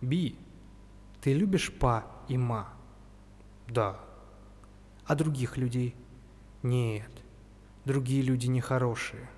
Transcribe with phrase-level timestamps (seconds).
[0.00, 0.36] Би,
[1.20, 2.68] ты любишь па и ма?
[3.68, 3.98] Да.
[5.04, 5.94] А других людей?
[6.62, 7.10] Нет.
[7.84, 9.28] Другие люди нехорошие.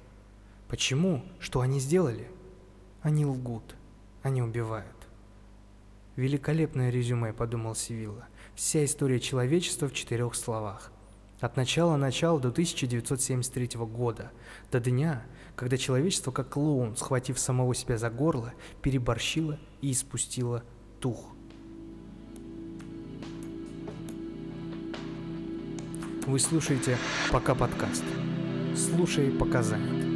[0.69, 1.25] Почему?
[1.39, 2.31] Что они сделали?
[3.03, 3.77] Они лгут.
[4.23, 4.97] Они убивают.
[6.17, 8.27] Великолепное резюме, подумал Сивилла.
[8.55, 10.91] Вся история человечества в четырех словах.
[11.41, 14.33] От начала начала до 1973 года,
[14.73, 15.23] до дня,
[15.55, 18.53] когда человечество, как клоун, схватив самого себя за горло,
[18.83, 20.65] переборщило и испустило
[21.01, 21.33] тух.
[26.27, 26.99] Вы слушаете
[27.31, 28.05] «Пока подкаст».
[28.77, 30.08] Слушай, пока занят.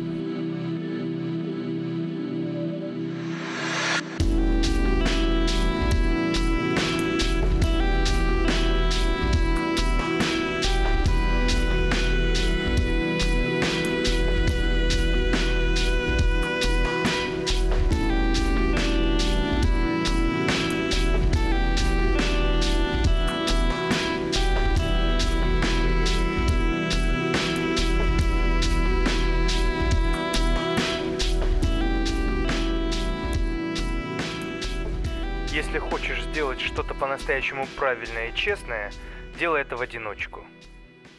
[37.03, 38.93] По-настоящему правильное и честное,
[39.37, 40.45] делай это в одиночку.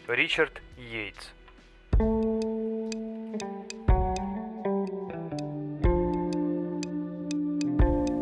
[0.08, 1.28] Ричард Йейтс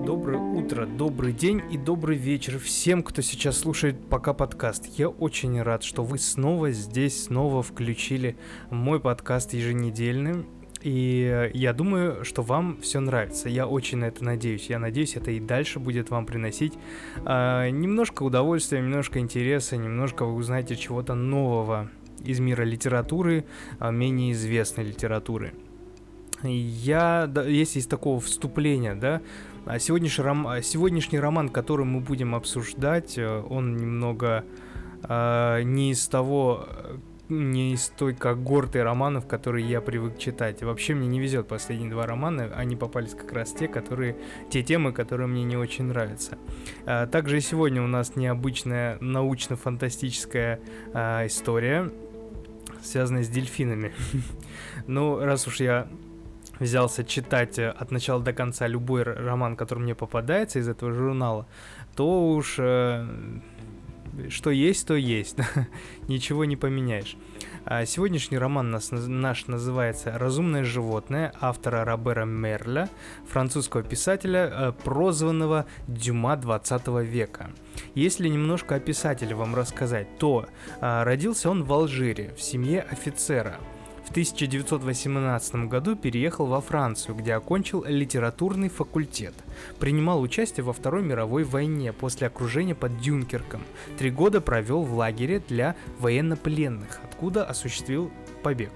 [0.03, 4.87] Доброе утро, добрый день и добрый вечер всем, кто сейчас слушает пока подкаст.
[4.97, 8.37] Я очень рад, что вы снова здесь, снова включили
[8.71, 10.47] мой подкаст еженедельный.
[10.81, 13.49] И я думаю, что вам все нравится.
[13.49, 14.67] Я очень на это надеюсь.
[14.67, 16.73] Я надеюсь, это и дальше будет вам приносить
[17.17, 21.89] э, немножко удовольствия, немножко интереса, немножко вы узнаете чего-то нового
[22.23, 23.45] из мира литературы,
[23.79, 25.53] э, менее известной литературы.
[26.43, 29.21] Я, да, если из такого вступления, да,
[29.77, 34.45] сегодняшний, ром, сегодняшний роман, который мы будем обсуждать, э, он немного
[35.03, 36.65] э, не из того,
[37.31, 40.61] не из той когорты романов, которые я привык читать.
[40.61, 44.15] Вообще мне не везет последние два романа, они попались как раз те, которые,
[44.49, 46.37] те темы, которые мне не очень нравятся.
[46.85, 50.59] А, также и сегодня у нас необычная научно-фантастическая
[50.93, 51.91] а, история,
[52.81, 53.93] связанная с дельфинами.
[54.87, 55.87] Ну, раз уж я
[56.59, 61.47] взялся читать э, от начала до конца любой роман, который мне попадается из этого журнала,
[61.95, 63.05] то уж э,
[64.29, 65.37] что есть, то есть.
[66.07, 67.17] Ничего не поменяешь.
[67.65, 72.89] А сегодняшний роман нас, наш называется «Разумное животное» автора Робера Мерля,
[73.27, 77.51] французского писателя, э, прозванного Дюма 20 века.
[77.93, 80.47] Если немножко о писателе вам рассказать, то
[80.79, 83.57] а, родился он в Алжире, в семье офицера–
[84.11, 89.33] в 1918 году переехал во Францию, где окончил литературный факультет.
[89.79, 93.61] Принимал участие во Второй мировой войне после окружения под Дюнкерком.
[93.97, 98.11] Три года провел в лагере для военнопленных, откуда осуществил
[98.43, 98.73] побег.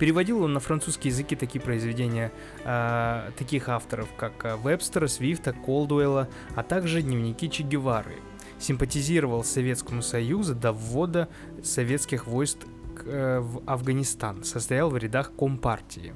[0.00, 2.32] Переводил он на французский языки такие произведения
[2.64, 8.16] э, таких авторов, как э, Вебстера, Свифта, Колдуэлла, а также дневники Че Гевары.
[8.58, 11.28] Симпатизировал Советскому Союзу до ввода
[11.62, 12.58] советских войск
[13.04, 16.14] Э, в Афганистан, состоял в рядах Компартии.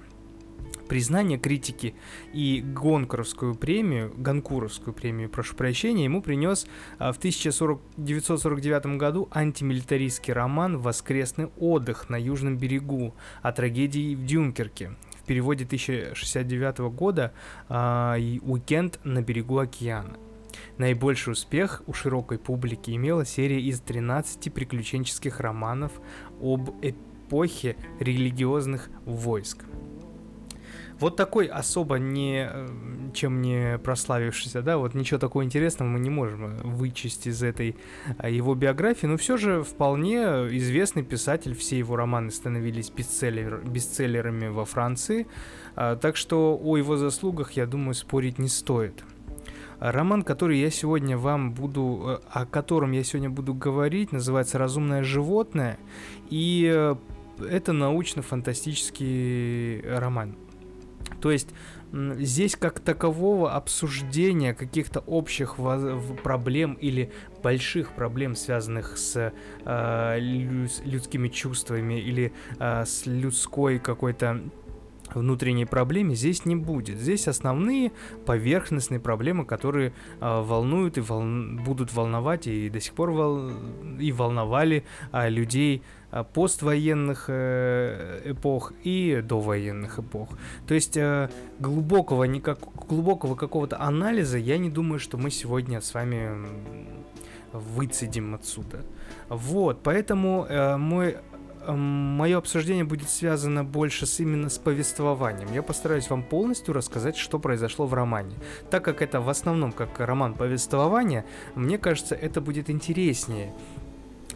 [0.89, 1.97] Признание критики
[2.33, 6.67] и Гонкуровскую премию, Ганкуровскую премию, прошу прощения, ему принес
[6.99, 14.93] э, в 1949 году антимилитаристский роман «Воскресный отдых на Южном берегу» о трагедии в Дюнкерке.
[15.23, 17.33] В переводе 1069 года
[17.69, 20.17] э, «Уикенд на берегу океана».
[20.79, 25.93] Наибольший успех у широкой публики имела серия из 13 приключенческих романов
[26.41, 29.65] об эпохе религиозных войск.
[30.99, 32.69] Вот такой особо не, э,
[33.13, 37.77] чем не прославившийся, да, вот ничего такого интересного мы не можем вычесть из этой
[38.17, 40.23] а, его биографии, но все же вполне
[40.57, 45.27] известный писатель, все его романы становились бестселлер, бестселлерами во Франции,
[45.75, 49.05] так что о его заслугах, я думаю, спорить не стоит.
[49.79, 55.03] Роман, который я сегодня вам буду, э, о котором я сегодня буду говорить, называется «Разумное
[55.03, 55.79] животное»,
[56.31, 56.95] и э,
[57.41, 60.37] это научно-фантастический роман.
[61.21, 61.51] То есть
[61.93, 65.57] здесь как такового обсуждения каких-то общих
[66.23, 67.11] проблем или
[67.43, 69.33] больших проблем, связанных с
[69.65, 74.43] э, людскими чувствами или э, с людской какой-то
[75.15, 76.99] внутренней проблеме здесь не будет.
[76.99, 77.93] Здесь основные
[78.25, 81.23] поверхностные проблемы, которые э, волнуют и вол...
[81.65, 83.51] будут волновать и до сих пор вол...
[83.99, 90.31] и волновали э, людей э, поствоенных э, эпох и довоенных эпох.
[90.67, 92.59] То есть э, глубокого, никак...
[92.89, 96.47] глубокого какого-то анализа я не думаю, что мы сегодня с вами
[97.53, 98.85] выцедим отсюда.
[99.29, 101.17] Вот, поэтому э, мой
[101.73, 105.53] мое обсуждение будет связано больше с именно с повествованием.
[105.53, 108.37] Я постараюсь вам полностью рассказать, что произошло в романе.
[108.71, 111.25] Так как это в основном как роман повествования,
[111.55, 113.53] мне кажется, это будет интереснее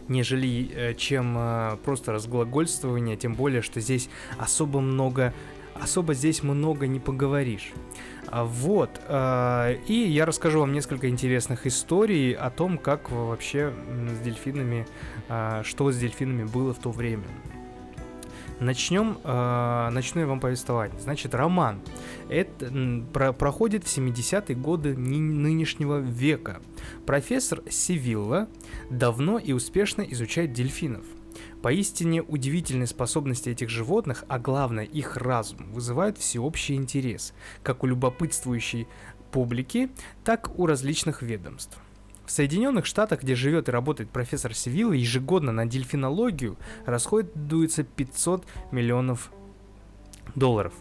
[0.08, 5.32] нежели э, чем э, просто разглагольствование, тем более, что здесь особо много,
[5.82, 7.72] особо здесь много не поговоришь.
[8.26, 13.72] А вот, э, и я расскажу вам несколько интересных историй о том, как вообще
[14.14, 14.86] с дельфинами
[15.32, 17.22] а, что с дельфинами было в то время.
[18.58, 20.90] Начнем, э, начну я вам повествовать.
[21.00, 21.80] Значит, роман.
[22.28, 22.70] Это
[23.12, 26.60] про, проходит в 70-е годы нынешнего века.
[27.06, 28.48] Профессор Севилла
[28.90, 31.04] давно и успешно изучает дельфинов.
[31.62, 38.88] Поистине удивительные способности этих животных, а главное их разум, вызывают всеобщий интерес, как у любопытствующей
[39.30, 39.90] публики,
[40.24, 41.78] так у различных ведомств.
[42.26, 46.56] В Соединенных Штатах, где живет и работает профессор Севилла, ежегодно на дельфинологию
[46.86, 49.32] расходуется 500 миллионов
[50.36, 50.72] долларов.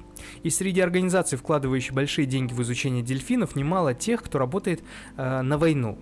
[0.44, 4.84] И среди организаций, вкладывающих большие деньги в изучение дельфинов, немало тех, кто работает
[5.18, 5.98] э, на войну.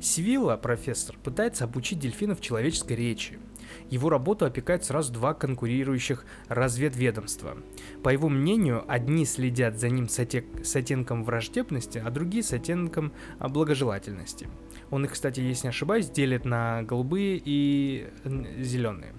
[0.00, 3.38] Севилла, профессор, пытается обучить дельфинов человеческой речи.
[3.90, 7.56] Его работу опекают сразу два конкурирующих разведведомства.
[8.02, 12.52] По его мнению, одни следят за ним с, оттек- с оттенком враждебности, а другие с
[12.52, 14.48] оттенком благожелательности.
[14.90, 18.08] Он их, кстати, если не ошибаюсь, делит на голубые и
[18.58, 19.14] зеленые.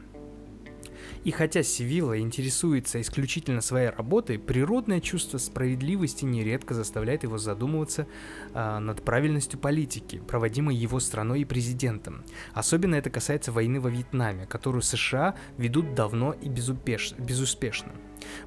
[1.25, 8.06] И хотя Севилла интересуется исключительно своей работой, природное чувство справедливости нередко заставляет его задумываться
[8.54, 12.24] э, над правильностью политики, проводимой его страной и президентом.
[12.54, 17.13] Особенно это касается войны во Вьетнаме, которую США ведут давно и безупеш...
[17.18, 17.92] безуспешно.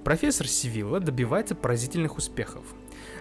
[0.05, 2.63] Профессор Севилла добивается поразительных успехов.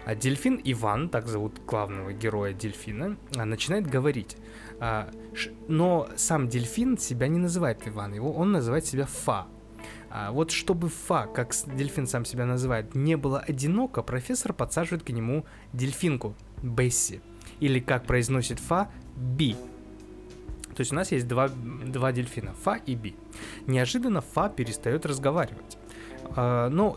[0.05, 4.37] А дельфин Иван, так зовут главного героя дельфина, а, начинает говорить.
[4.79, 5.09] А,
[5.67, 9.47] но сам дельфин себя не называет Иван, его он называет себя Фа.
[10.09, 15.09] А вот чтобы Фа, как дельфин сам себя называет, не было одиноко, профессор подсаживает к
[15.09, 17.21] нему дельфинку Бесси.
[17.59, 19.55] Или как произносит Фа, Би.
[20.75, 23.15] То есть у нас есть два, два дельфина, Фа и Би.
[23.65, 25.77] Неожиданно Фа перестает разговаривать.
[26.35, 26.95] А, ну,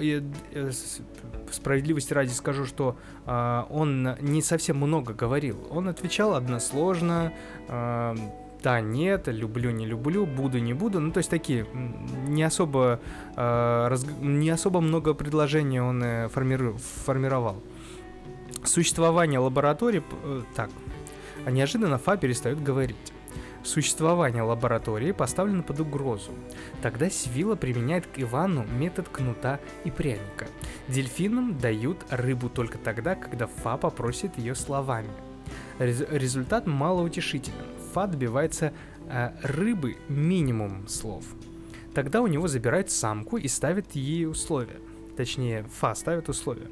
[1.55, 5.59] справедливости ради скажу, что а, он не совсем много говорил.
[5.71, 7.33] Он отвечал односложно,
[7.69, 8.15] а,
[8.63, 11.01] да, нет, люблю, не люблю, буду, не буду.
[11.01, 11.67] Ну, то есть такие,
[12.29, 13.01] не особо,
[13.37, 17.63] э, раз, не особо много предложений он э, формиру, формировал.
[18.65, 20.71] Существование лаборатории, э, так,
[21.47, 22.97] а неожиданно Фа перестает говорить.
[23.63, 26.33] Существование лаборатории поставлено под угрозу.
[26.83, 30.47] Тогда Сивила применяет к Ивану метод кнута и пряника.
[30.89, 35.11] Дельфинам дают рыбу только тогда, когда Фа попросит ее словами.
[35.79, 37.57] Рез результат малоутешителен.
[37.93, 38.73] Фа добивается
[39.09, 41.25] э, рыбы минимум слов.
[41.95, 44.81] Тогда у него забирают самку и ставят ей условия.
[45.17, 46.69] Точнее, Фа ставит условия,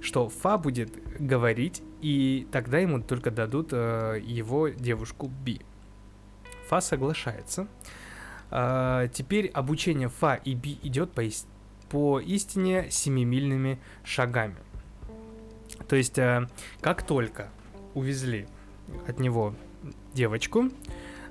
[0.00, 0.90] что Фа будет
[1.20, 5.60] говорить, и тогда ему только дадут э, его девушку Би.
[6.72, 7.68] Фа соглашается.
[8.50, 11.44] А, теперь обучение Фа и Би идет по, ис-
[11.90, 14.56] по истине семимильными шагами.
[15.86, 16.48] То есть, а,
[16.80, 17.50] как только
[17.92, 18.48] увезли
[19.06, 19.54] от него
[20.14, 20.70] девочку,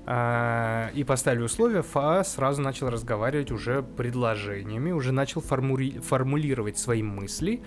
[0.07, 7.61] и поставили условия, Фа сразу начал разговаривать уже предложениями, уже начал формули формулировать свои мысли,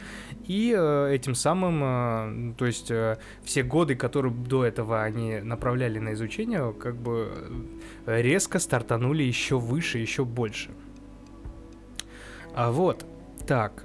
[0.47, 5.99] и э, этим самым, э, то есть э, все годы, которые до этого они направляли
[6.00, 7.31] на изучение, как бы
[8.07, 10.71] резко стартанули еще выше, еще больше.
[12.55, 13.07] А вот,
[13.47, 13.85] так,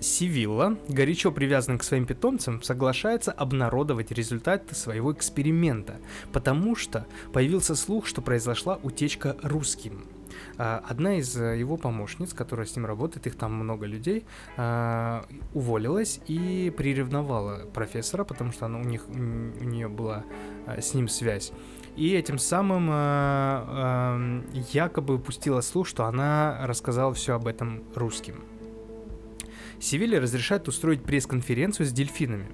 [0.00, 5.96] Сивилла, горячо привязанный к своим питомцам, соглашается обнародовать результаты своего эксперимента,
[6.32, 10.04] потому что появился слух, что произошла утечка русским.
[10.58, 14.24] А, одна из э, его помощниц, которая с ним работает, их там много людей,
[14.56, 15.24] а,
[15.54, 19.14] уволилась и приревновала профессора, потому что она, у, них, у
[19.64, 20.24] нее была
[20.66, 21.52] а, с ним связь.
[21.96, 22.90] И этим самым
[24.52, 28.44] якобы пустила слух, что она рассказала все об этом русским.
[29.80, 32.48] Севилья разрешает устроить пресс-конференцию с дельфинами.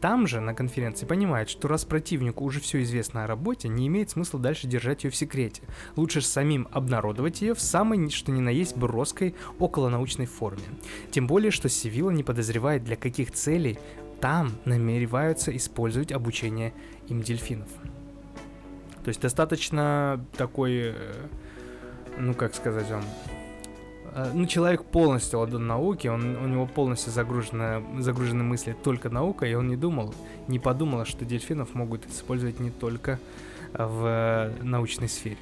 [0.00, 4.10] Там же, на конференции, понимает, что раз противнику уже все известно о работе, не имеет
[4.10, 5.62] смысла дальше держать ее в секрете.
[5.96, 10.62] Лучше самим обнародовать ее в самой, что ни на есть, броской, околонаучной форме.
[11.10, 13.78] Тем более, что Сивила не подозревает, для каких целей
[14.20, 16.72] там намереваются использовать обучение
[17.08, 17.68] им дельфинов.
[19.02, 21.28] То есть достаточно такой, э,
[22.18, 23.02] ну как сказать вам,
[24.34, 29.54] ну, человек полностью отдан науке, он, у него полностью загружены, загружены мысли только наука, и
[29.54, 30.14] он не думал,
[30.46, 33.18] не подумал, что дельфинов могут использовать не только
[33.72, 35.36] в э, научной сфере.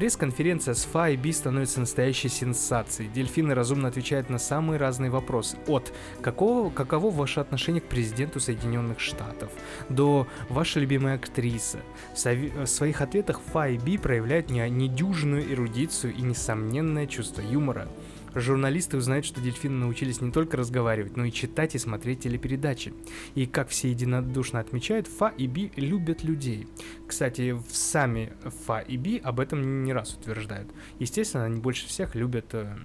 [0.00, 0.88] Пресс-конференция с
[1.18, 3.10] Би становится настоящей сенсацией.
[3.10, 5.58] Дельфины разумно отвечают на самые разные вопросы.
[5.66, 5.92] От
[6.22, 9.52] какого, каково ваше отношение к президенту Соединенных Штатов
[9.90, 11.80] до ваша любимая актриса.
[12.14, 13.42] В, своих ответах
[13.84, 17.86] Би проявляют недюжинную эрудицию и несомненное чувство юмора.
[18.34, 22.92] Журналисты узнают, что дельфины научились не только разговаривать, но и читать и смотреть телепередачи.
[23.34, 26.68] И как все единодушно отмечают, Фа и Би любят людей.
[27.06, 28.32] Кстати, сами
[28.64, 30.70] Фа и Би об этом не раз утверждают.
[30.98, 32.76] Естественно, они больше всех любят э,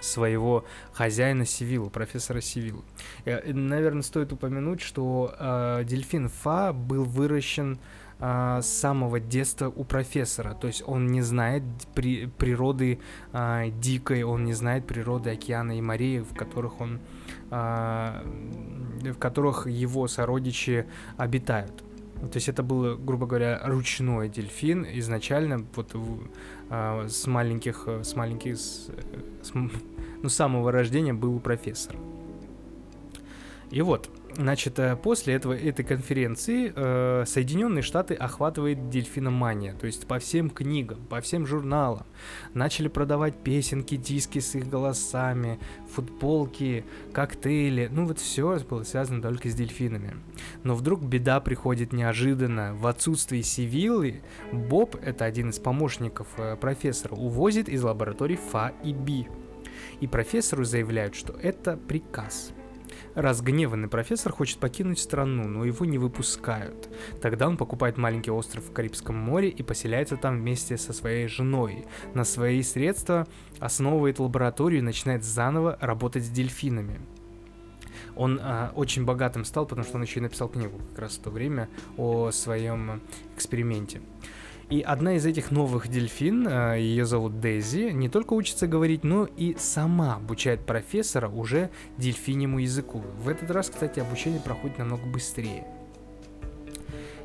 [0.00, 2.84] своего хозяина Сивилу, профессора Сивилу.
[3.24, 7.78] Э, наверное, стоит упомянуть, что э, дельфин Фа был выращен
[8.20, 10.54] а, с самого детства у профессора.
[10.54, 11.62] То есть он не знает
[11.94, 12.98] при, природы
[13.32, 16.98] а, дикой, он не знает природы океана и морей, в которых он,
[17.50, 18.24] а,
[19.02, 20.86] в которых его сородичи
[21.16, 21.84] обитают.
[22.20, 25.94] То есть это был, грубо говоря, ручной дельфин изначально вот
[26.68, 28.90] а, с маленьких, с маленьких, с,
[29.42, 31.98] с, ну, с самого рождения был у профессора.
[33.70, 40.06] И вот, Значит, э, после этого, этой конференции э, Соединенные Штаты охватывает дельфиномания, то есть
[40.06, 42.06] по всем книгам, по всем журналам.
[42.54, 45.58] Начали продавать песенки, диски с их голосами,
[45.92, 47.88] футболки, коктейли.
[47.90, 50.14] Ну вот все было связано только с дельфинами.
[50.62, 52.74] Но вдруг беда приходит неожиданно.
[52.76, 58.92] В отсутствии Сивиллы Боб, это один из помощников э, профессора, увозит из лаборатории Фа и
[58.92, 59.26] Би.
[60.00, 62.52] И профессору заявляют, что это приказ–
[63.18, 66.88] Разгневанный профессор хочет покинуть страну, но его не выпускают.
[67.20, 71.84] Тогда он покупает маленький остров в Карибском море и поселяется там вместе со своей женой.
[72.14, 73.26] На свои средства
[73.58, 77.00] основывает лабораторию и начинает заново работать с дельфинами.
[78.14, 81.20] Он а, очень богатым стал, потому что он еще и написал книгу как раз в
[81.20, 83.00] то время о своем
[83.34, 84.00] эксперименте.
[84.70, 89.24] И одна из этих новых дельфин, э, ее зовут Дейзи, не только учится говорить, но
[89.24, 93.02] и сама обучает профессора уже дельфинему языку.
[93.22, 95.66] В этот раз, кстати, обучение проходит намного быстрее.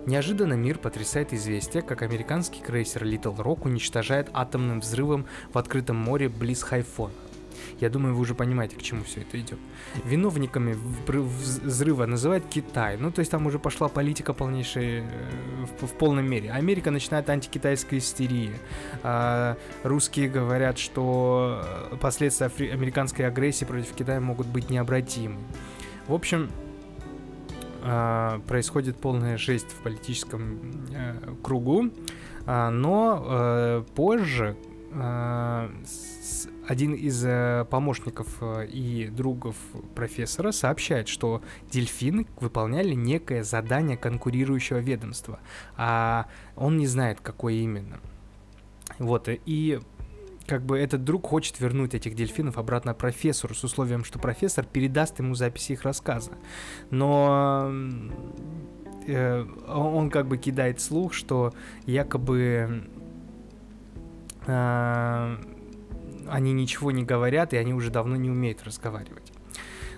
[0.06, 6.30] Неожиданно мир потрясает известие, как американский крейсер Little Rock уничтожает атомным взрывом в открытом море
[6.30, 7.14] близ Хайфона.
[7.80, 9.60] Я думаю, вы уже понимаете, к чему все это идет.
[10.06, 10.78] Виновниками
[11.08, 12.98] взрыва называют Китай.
[12.98, 16.52] Ну, то есть там уже пошла политика полнейшая э, в, в полном мере.
[16.52, 18.54] Америка начинает антикитайская истерия.
[19.04, 21.62] А, русские говорят, что
[21.92, 25.40] э, последствия американской агрессии против Китая могут быть необратимы.
[26.08, 26.50] В общем,
[27.86, 31.90] а, происходит полная жесть в политическом э, кругу,
[32.46, 34.56] а, но э, позже
[34.94, 35.70] э,
[36.68, 39.56] один из э, помощников э, и другов
[39.96, 41.42] профессора сообщает, что
[41.72, 45.40] дельфины выполняли некое задание конкурирующего ведомства,
[45.76, 48.00] а он не знает, какое именно.
[49.00, 49.80] Вот, и
[50.48, 55.20] как бы этот друг хочет вернуть этих дельфинов обратно профессору с условием, что профессор передаст
[55.20, 56.32] ему записи их рассказа.
[56.90, 57.72] Но
[59.08, 61.54] э, он как бы кидает слух, что
[61.86, 62.84] якобы
[64.46, 65.38] э,
[66.30, 69.32] они ничего не говорят, и они уже давно не умеют разговаривать.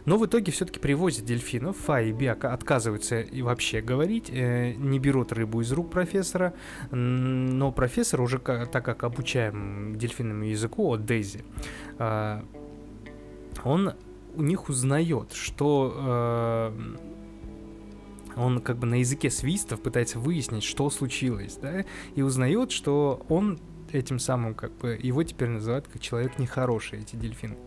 [0.05, 4.99] Но в итоге все-таки привозят дельфинов, Фа и Би отказываются и вообще говорить, э, не
[4.99, 6.53] берут рыбу из рук профессора,
[6.91, 11.43] но профессор уже, так как обучаем дельфинному языку от Дейзи,
[11.97, 12.41] э,
[13.63, 13.93] он
[14.35, 16.95] у них узнает, что э,
[18.35, 23.59] он как бы на языке свистов пытается выяснить, что случилось, да, и узнает, что он
[23.95, 27.57] этим самым как бы его теперь называют как человек нехороший, эти дельфины.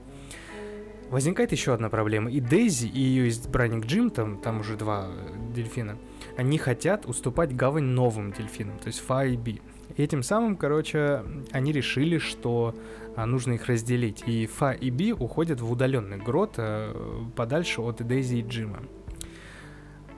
[1.11, 2.31] Возникает еще одна проблема.
[2.31, 5.97] И Дейзи, и ее избранник Джим, там, там уже два э, дельфина,
[6.37, 9.63] они хотят уступать гавань новым дельфинам, то есть Фа и Би.
[9.97, 12.75] И этим самым, короче, они решили, что
[13.17, 14.23] а, нужно их разделить.
[14.27, 16.95] И Фа и Би уходят в удаленный грот а,
[17.35, 18.83] подальше от Дейзи и Джима.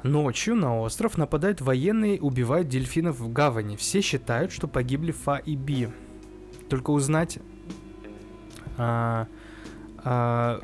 [0.02, 3.76] Ночью на остров нападают военные и убивают дельфинов в гавани.
[3.76, 5.88] Все считают, что погибли Фа и Би.
[6.68, 7.38] Только узнать...
[8.78, 9.26] А,
[9.98, 10.60] а,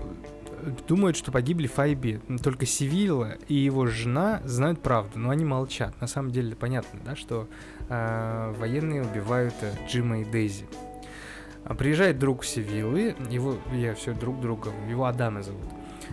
[0.88, 2.20] думают, что погибли Файби.
[2.42, 6.00] Только Сивилла и его жена знают правду, но они молчат.
[6.00, 7.48] На самом деле понятно, да, что
[7.88, 10.66] э, военные убивают э, Джима и Дейзи.
[11.64, 15.64] А приезжает друг Сивиллы, его, я все друг друга, его Адама зовут.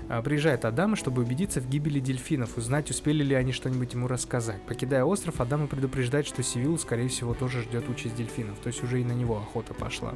[0.10, 4.62] А, приезжает Адама, чтобы убедиться в гибели дельфинов, узнать, успели ли они что-нибудь ему рассказать.
[4.64, 9.02] Покидая остров, Адама предупреждает, что Сивиллу, скорее всего, тоже ждет участь дельфинов, то есть уже
[9.02, 10.16] и на него охота пошла.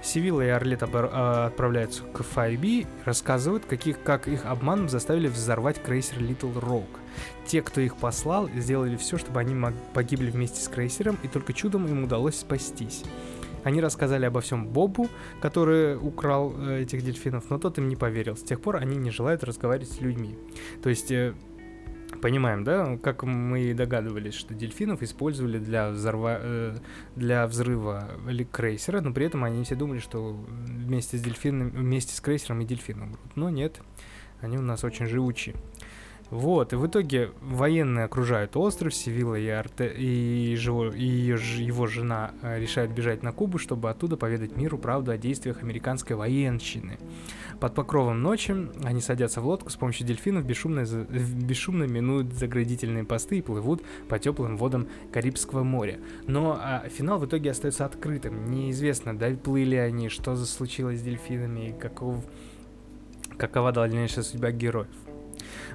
[0.00, 6.18] Сивилла и Орлет а, отправляются к Файби, рассказывают, каких, как их обманом заставили взорвать крейсер
[6.18, 6.86] Little Rock.
[7.46, 9.56] Те, кто их послал, сделали все, чтобы они
[9.94, 13.02] погибли вместе с крейсером, и только чудом им удалось спастись.
[13.68, 15.08] Они рассказали обо всем Бобу,
[15.42, 18.34] который украл э, этих дельфинов, но тот им не поверил.
[18.34, 20.38] С тех пор они не желают разговаривать с людьми.
[20.82, 21.34] То есть э,
[22.22, 26.38] Понимаем, да, как мы догадывались, что дельфинов использовали для, взорва...
[26.40, 26.76] Э,
[27.14, 28.08] для взрыва
[28.50, 32.64] крейсера, но при этом они все думали, что вместе с дельфином, вместе с крейсером и
[32.64, 33.36] дельфином умрут.
[33.36, 33.82] Но нет,
[34.40, 35.54] они у нас очень живучие.
[36.30, 42.32] Вот, и в итоге военные окружают остров, Севилла и, Арте, и, его, и его жена
[42.42, 46.98] э, решают бежать на Кубу, чтобы оттуда поведать миру правду о действиях американской военщины.
[47.60, 48.54] Под покровом ночи
[48.84, 54.18] они садятся в лодку с помощью дельфинов, бесшумно, бесшумно минуют заградительные посты и плывут по
[54.18, 55.98] теплым водам Карибского моря.
[56.26, 58.50] Но а, финал в итоге остается открытым.
[58.50, 62.22] Неизвестно, доплыли они, что случилось с дельфинами каков,
[63.38, 64.88] какова дальнейшая судьба героев.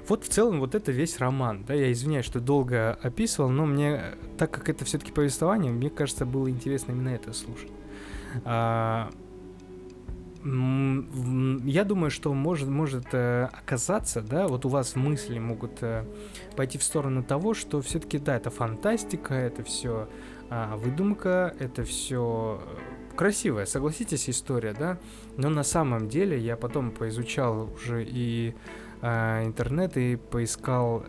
[0.08, 4.14] Вот в целом вот это весь роман, да, я извиняюсь, что долго описывал, но мне,
[4.38, 7.70] так как это все-таки повествование, мне кажется, было интересно именно это слушать.
[8.44, 9.10] А,
[10.44, 16.04] я думаю, что может, может э, оказаться, да, вот у вас мысли могут э,
[16.54, 20.06] пойти в сторону того, что все-таки, да, это фантастика, это все
[20.50, 24.98] а, выдумка, это все э, красивая, согласитесь, история, да,
[25.38, 28.54] но на самом деле я потом поизучал уже и
[29.04, 31.04] э, интернет и поискал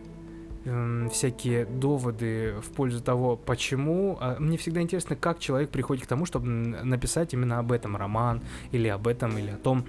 [0.64, 4.18] э, всякие доводы в пользу того, почему.
[4.20, 8.42] Э, мне всегда интересно, как человек приходит к тому, чтобы написать именно об этом роман,
[8.72, 9.86] или об этом, или о том.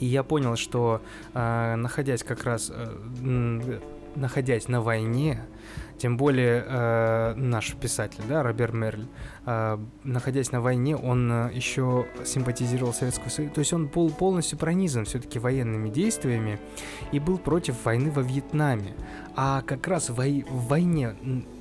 [0.00, 1.02] И я понял, что
[1.34, 3.80] э, находясь как раз, э,
[4.16, 5.40] находясь на войне,
[5.98, 9.06] тем более э, наш писатель, да, Роберт Мерль,
[9.46, 13.54] э, находясь на войне, он э, еще симпатизировал Советскому Союзу.
[13.54, 16.58] То есть он был полностью пронизан все-таки военными действиями
[17.12, 18.94] и был против войны во Вьетнаме.
[19.36, 21.14] А как раз в, в войне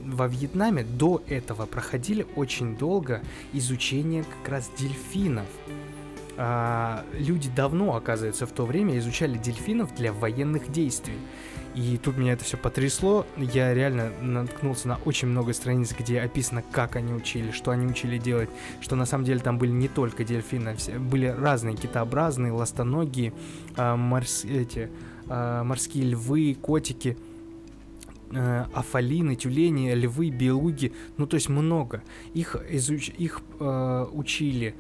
[0.03, 3.21] во Вьетнаме до этого проходили очень долго
[3.54, 5.45] изучение как раз дельфинов.
[6.38, 11.19] А, люди давно, оказывается, в то время изучали дельфинов для военных действий.
[11.73, 13.25] И тут меня это все потрясло.
[13.38, 18.17] Я реально наткнулся на очень много страниц, где описано, как они учили, что они учили
[18.17, 18.49] делать,
[18.81, 23.34] что на самом деле там были не только дельфины, все, были разные китообразные, ластоногие,
[23.77, 24.89] э, морс, эти,
[25.29, 27.17] э, морские львы, котики
[28.31, 32.03] э, афалины, тюлени, львы, белуги, ну то есть много.
[32.34, 33.10] Их, изуч...
[33.10, 34.75] их э, учили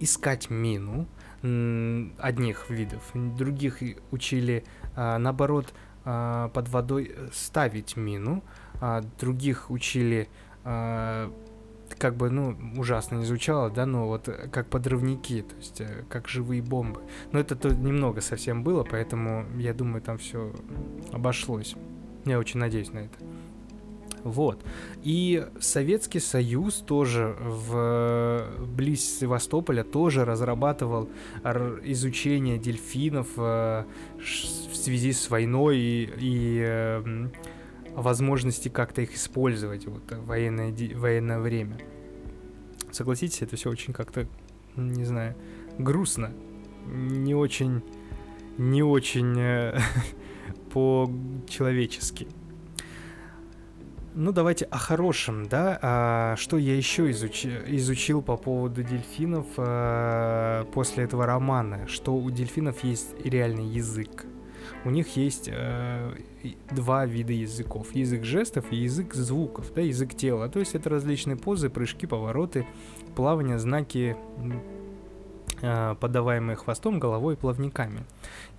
[0.00, 1.06] искать мину
[1.40, 4.64] одних видов, других учили
[4.96, 5.72] наоборот
[6.08, 8.42] э, под водой э, ставить мину,
[8.80, 10.28] а других учили
[10.64, 11.30] э,
[11.98, 16.28] как бы, ну, ужасно не звучало, да, но вот как подрывники, то есть э, как
[16.28, 17.02] живые бомбы.
[17.32, 20.52] Но это то немного совсем было, поэтому я думаю, там все
[21.12, 21.74] обошлось.
[22.24, 23.18] Я очень надеюсь на это.
[24.24, 24.64] Вот.
[25.02, 31.08] И Советский Союз тоже в близ Севастополя тоже разрабатывал
[31.84, 33.84] изучение дельфинов э,
[34.18, 37.28] в связи с войной и, и э,
[37.94, 41.78] возможности как-то их использовать вот, в военное, военное время.
[42.90, 44.26] Согласитесь, это все очень как-то,
[44.76, 45.34] не знаю,
[45.78, 46.32] грустно.
[46.86, 47.82] Не очень,
[48.56, 49.78] не очень э,
[50.72, 52.28] по-человечески.
[54.20, 55.78] Ну, давайте о хорошем, да.
[55.80, 57.46] А, что я еще изуч...
[57.46, 61.86] изучил по поводу дельфинов а, после этого романа?
[61.86, 64.26] Что у дельфинов есть реальный язык.
[64.84, 66.12] У них есть а,
[66.72, 67.94] два вида языков.
[67.94, 70.48] Язык жестов и язык звуков, да, язык тела.
[70.48, 72.66] То есть это различные позы, прыжки, повороты,
[73.14, 74.16] плавание, знаки
[75.60, 78.04] подаваемые хвостом, головой и плавниками.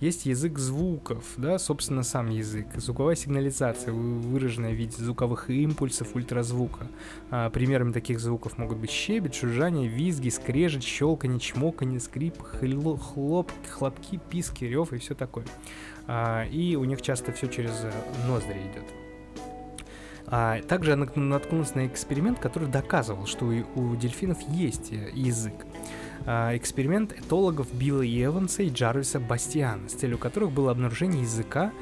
[0.00, 6.86] Есть язык звуков, да, собственно, сам язык, звуковая сигнализация, выраженная в виде звуковых импульсов ультразвука.
[7.30, 14.20] А, примерами таких звуков могут быть щебет, жужжание, визги, скрежет, щелканье, чмоканье, скрип, хлоп, хлопки,
[14.30, 15.44] писки, рев и все такое.
[16.06, 17.72] А, и у них часто все через
[18.26, 18.84] ноздри идет.
[20.26, 25.66] А, также я наткнулся на эксперимент, который доказывал, что у, у дельфинов есть язык.
[26.26, 31.72] Э, эксперимент этологов Билла Эванса и Джарвиса Бастиана, с целью которых было обнаружение языка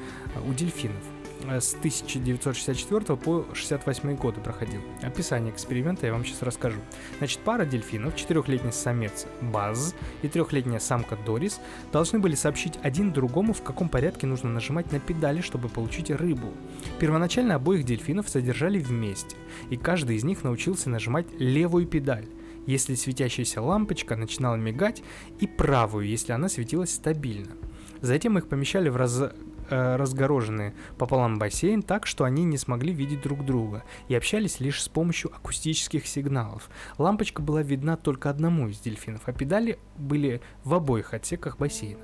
[0.47, 1.03] у дельфинов–
[1.43, 4.81] Э, с 1964 по 68 годы проходил.
[5.01, 6.79] Описание эксперимента я вам сейчас расскажу.
[7.17, 11.59] Значит, пара дельфинов, четырехлетний самец Баз и трехлетняя самка Дорис,
[11.91, 16.51] должны были сообщить один другому, в каком порядке нужно нажимать на педали, чтобы получить рыбу.
[16.99, 19.35] Первоначально обоих дельфинов содержали вместе,
[19.69, 22.25] и каждый из них научился нажимать левую педаль
[22.65, 25.03] если светящаяся лампочка начинала мигать,
[25.39, 27.55] и правую, если она светилась стабильно.
[28.01, 33.21] Затем их помещали в раз э, разгороженные пополам бассейн так, что они не смогли видеть
[33.21, 36.69] друг друга и общались лишь с помощью акустических сигналов.
[36.97, 42.01] Лампочка была видна только одному из дельфинов, а педали были в обоих отсеках бассейна.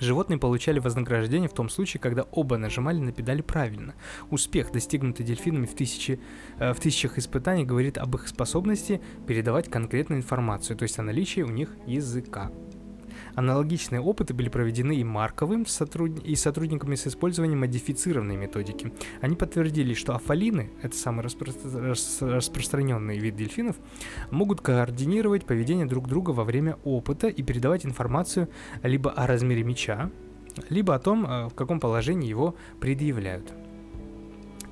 [0.00, 3.94] Животные получали вознаграждение в том случае, когда оба нажимали на педали правильно.
[4.30, 6.20] Успех, достигнутый дельфинами в, тысячи,
[6.58, 11.40] э, в тысячах испытаний, говорит об их способности передавать конкретную информацию, то есть о наличии
[11.40, 12.50] у них языка.
[13.36, 16.24] Аналогичные опыты были проведены и Марковым сотруд...
[16.24, 18.92] и сотрудниками с использованием модифицированной методики.
[19.20, 21.52] Они подтвердили, что афалины, это самый распро...
[22.20, 23.76] распространенный вид дельфинов,
[24.30, 28.48] могут координировать поведение друг друга во время опыта и передавать информацию
[28.82, 30.10] либо о размере мяча,
[30.70, 33.52] либо о том, э, в каком положении его предъявляют.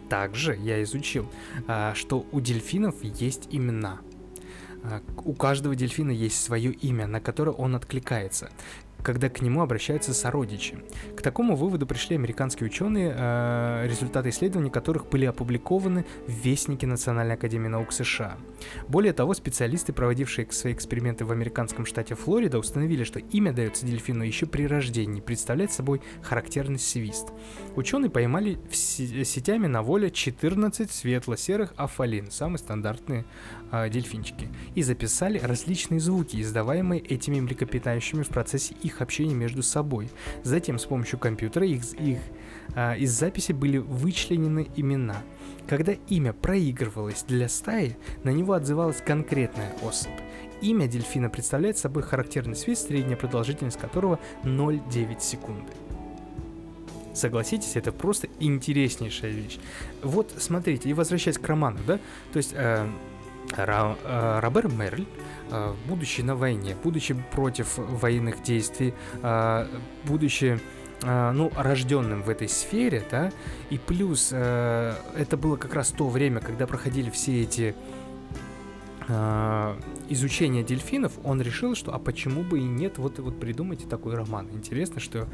[0.09, 1.31] Также я изучил,
[1.69, 4.01] э, что у дельфинов есть имена–
[5.25, 8.51] у каждого дельфина есть свое имя, на которое он откликается
[9.05, 10.79] когда к нему обращаются сородичи.
[11.15, 17.35] К такому выводу пришли американские ученые, э, результаты исследований которых были опубликованы в Вестнике Национальной
[17.35, 18.39] Академии Наук США.
[18.89, 24.25] Более того, специалисты, проводившие свои эксперименты в американском штате Флорида, установили, что имя дается дельфину
[24.25, 27.29] еще при рождении, представляет собой характерный свист.
[27.77, 33.27] Ученые поймали сетями на воле 14 светло-серых афалин, самые стандартные
[33.75, 40.11] э, дельфинчики, и записали различные звуки, издаваемые этими млекопитающими в процессе их общения между собой.
[40.43, 42.19] Затем с помощью компьютера их, их,
[42.75, 45.23] э, из записи были вычленены имена.
[45.67, 50.21] Когда имя проигрывалось для стаи, на него отзывалась конкретная особь.
[50.61, 55.73] Имя дельфина представляет собой характерный свист, средняя продолжительность которого 0,9 секунды.
[57.15, 59.59] Согласитесь, это просто интереснейшая вещь.
[60.03, 61.99] Вот, смотрите, и возвращаясь к роману, да,
[62.33, 62.89] то есть э,
[63.53, 65.07] Э, Робер Мерль,
[65.51, 69.67] э, будучи на войне, будучи против военных действий, э,
[70.05, 70.59] будучи
[71.03, 73.31] ну, рожденным в этой сфере, да,
[73.69, 77.75] и плюс это было как раз то время, когда проходили все эти
[80.09, 84.49] изучения дельфинов, он решил, что а почему бы и нет, вот, вот придумайте такой роман.
[84.55, 85.29] Интересно, что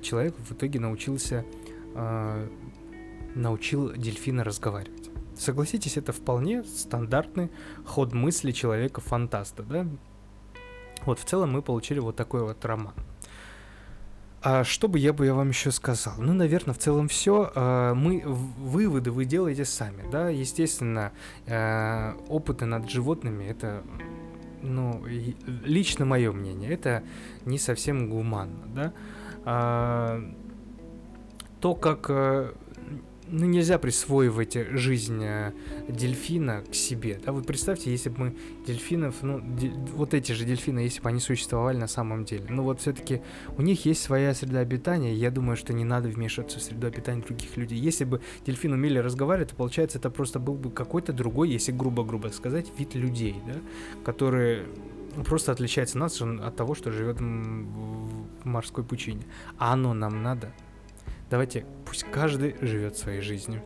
[0.00, 1.44] человек в итоге научился,
[3.34, 5.01] научил дельфина разговаривать.
[5.42, 7.50] Согласитесь, это вполне стандартный
[7.84, 9.86] ход мысли человека-фантаста, да?
[11.04, 12.94] Вот в целом мы получили вот такой вот роман.
[14.40, 16.14] А что бы я бы я вам еще сказал?
[16.18, 17.50] Ну, наверное, в целом все.
[17.56, 20.28] А, мы выводы вы делаете сами, да.
[20.28, 21.10] Естественно,
[21.48, 23.82] а, опыты над животными это,
[24.62, 25.04] ну,
[25.64, 27.02] лично мое мнение, это
[27.46, 28.92] не совсем гуманно, да.
[29.44, 30.20] А,
[31.60, 32.54] то, как
[33.32, 35.52] ну, нельзя присвоивать жизнь э,
[35.88, 37.18] дельфина к себе.
[37.24, 41.08] Да, вот представьте, если бы мы дельфинов, ну, де, вот эти же дельфины, если бы
[41.08, 42.44] они существовали на самом деле.
[42.50, 43.22] Ну, вот все-таки
[43.56, 47.22] у них есть своя среда обитания, я думаю, что не надо вмешиваться в среду обитания
[47.22, 47.78] других людей.
[47.78, 52.28] Если бы дельфины умели разговаривать, то, получается, это просто был бы какой-то другой, если грубо-грубо
[52.28, 53.54] сказать, вид людей, да,
[54.04, 54.66] которые
[55.24, 59.22] просто отличается нас от того, что живет в морской пучине.
[59.56, 60.52] А оно нам надо.
[61.32, 63.62] Давайте, пусть каждый живет своей жизнью.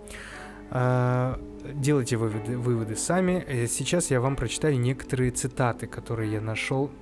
[0.70, 1.36] А,
[1.74, 3.44] делайте выводы, выводы сами.
[3.44, 6.92] Э, сейчас я вам прочитаю некоторые цитаты, которые я нашел,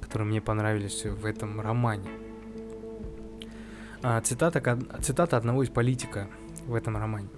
[0.00, 2.08] которые мне понравились в этом романе.
[4.02, 6.28] А, цитата, цитата одного из политика
[6.66, 7.28] в этом романе.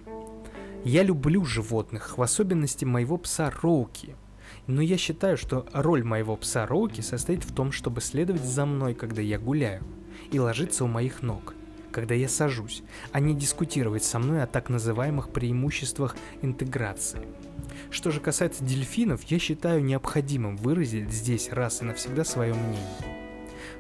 [0.85, 4.15] «Я люблю животных, в особенности моего пса Роуки.
[4.69, 8.95] Но я считаю, что роль моего пса Роуки состоит в том, чтобы следовать за мной,
[8.95, 9.83] когда я гуляю,
[10.31, 11.57] и ложиться у моих ног
[11.93, 17.21] когда я сажусь, а не дискутировать со мной о так называемых преимуществах интеграции.
[17.91, 22.83] Что же касается дельфинов, я считаю необходимым выразить здесь раз и навсегда свое мнение.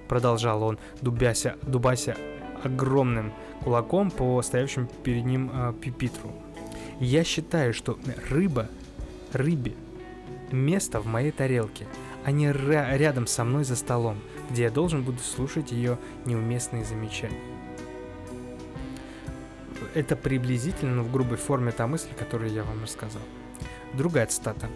[0.08, 2.16] Продолжал он, дубяся, дубася
[2.62, 3.32] огромным
[3.64, 6.32] кулаком по стоявшему перед ним э, пипитру.
[7.00, 7.98] Я считаю, что
[8.30, 8.68] рыба,
[9.32, 9.74] рыбе,
[10.52, 11.86] место в моей тарелке,
[12.24, 14.18] а не рядом со мной за столом,
[14.50, 17.61] где я должен буду слушать ее неуместные замечания
[19.94, 23.22] это приблизительно, но в грубой форме та мысль, которую я вам рассказал.
[23.94, 24.68] Другая цитата.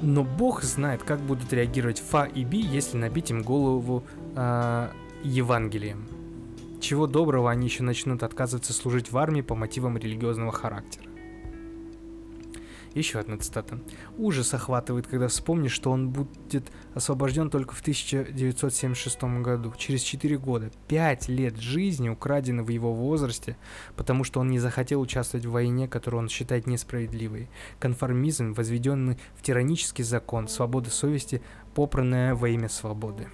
[0.00, 4.88] Но бог знает, как будут реагировать Фа и Би, если набить им голову э,
[5.22, 6.06] Евангелием.
[6.80, 11.05] Чего доброго они еще начнут отказываться служить в армии по мотивам религиозного характера.
[12.96, 13.78] Еще одна цитата.
[14.16, 20.70] «Ужас охватывает, когда вспомнишь, что он будет освобожден только в 1976 году, через 4 года.
[20.88, 23.58] Пять лет жизни украдены в его возрасте,
[23.96, 27.50] потому что он не захотел участвовать в войне, которую он считает несправедливой.
[27.78, 31.42] Конформизм, возведенный в тиранический закон, свобода совести,
[31.74, 33.28] попранная во имя свободы».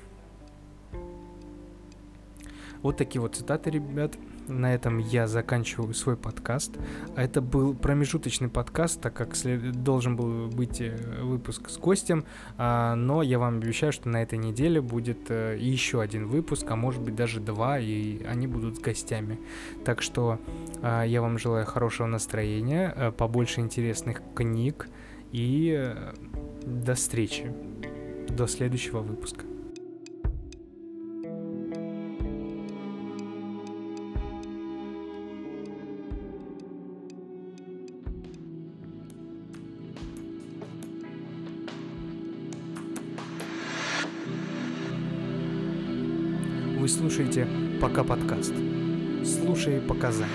[2.82, 4.16] Вот такие вот цитаты, ребят
[4.48, 6.72] на этом я заканчиваю свой подкаст.
[7.16, 9.34] А это был промежуточный подкаст, так как
[9.82, 12.24] должен был быть э, выпуск с гостем.
[12.58, 16.76] А, но я вам обещаю, что на этой неделе будет а, еще один выпуск, а
[16.76, 19.38] может быть даже два, и они будут с гостями.
[19.84, 20.38] Так что
[20.82, 24.88] а, я вам желаю хорошего настроения, а, побольше интересных книг
[25.30, 25.94] и
[26.64, 27.52] до встречи.
[28.28, 29.51] До следующего выпуска.
[47.12, 47.46] слушайте
[47.78, 48.54] пока подкаст.
[49.22, 50.30] Слушай показания.